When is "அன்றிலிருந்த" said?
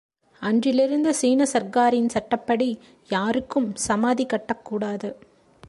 0.41-1.09